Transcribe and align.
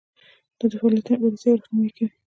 دا 0.57 0.65
د 0.71 0.73
فعالیتونو 0.79 1.17
بررسي 1.21 1.47
او 1.51 1.57
رهنمایي 1.61 1.91
کوي. 1.97 2.11